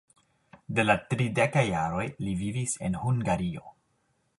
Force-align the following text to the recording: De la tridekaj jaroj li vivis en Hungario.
De 0.79 0.85
la 0.85 0.95
tridekaj 1.11 1.63
jaroj 1.67 2.09
li 2.25 2.37
vivis 2.43 2.77
en 2.89 3.03
Hungario. 3.05 3.69